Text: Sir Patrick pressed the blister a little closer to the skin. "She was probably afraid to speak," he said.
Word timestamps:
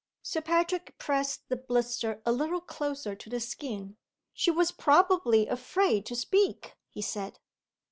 Sir 0.23 0.41
Patrick 0.41 0.97
pressed 0.97 1.47
the 1.47 1.55
blister 1.55 2.23
a 2.25 2.31
little 2.31 2.59
closer 2.59 3.13
to 3.13 3.29
the 3.29 3.39
skin. 3.39 3.97
"She 4.33 4.49
was 4.49 4.71
probably 4.71 5.45
afraid 5.47 6.07
to 6.07 6.15
speak," 6.15 6.73
he 6.89 7.03
said. 7.03 7.37